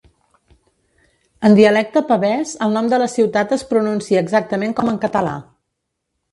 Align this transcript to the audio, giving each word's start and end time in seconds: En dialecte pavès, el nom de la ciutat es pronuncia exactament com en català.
En 1.49 1.57
dialecte 1.59 2.03
pavès, 2.07 2.55
el 2.67 2.73
nom 2.79 2.89
de 2.95 3.01
la 3.03 3.11
ciutat 3.19 3.55
es 3.61 3.67
pronuncia 3.75 4.25
exactament 4.27 4.77
com 4.81 4.93
en 4.97 5.01
català. 5.07 5.39